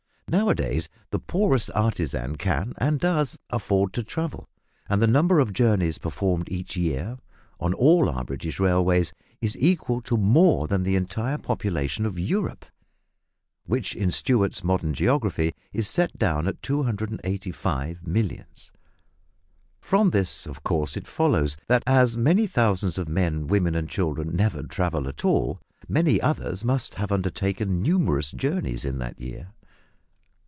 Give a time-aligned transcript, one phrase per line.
[0.33, 4.47] Now a days the poorest artisan can, and does, afford to travel,
[4.87, 7.17] and the number of journeys performed each year
[7.59, 9.11] on all our British railways
[9.41, 12.63] is equal to more than the entire population of Europe!
[13.65, 18.71] which, in Stewart's "Modern Geography," is set down at 285 millions.
[19.81, 24.33] From this of course it follows, that as many thousands of men, women, and children
[24.33, 25.59] never travel at all,
[25.89, 29.51] many others must have undertaken numerous journeys in that year.